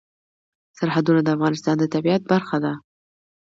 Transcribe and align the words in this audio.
سرحدونه 0.77 1.21
د 1.23 1.27
افغانستان 1.35 1.75
د 1.79 1.83
طبیعت 1.93 2.21
برخه 2.31 2.57
ده. 2.63 2.73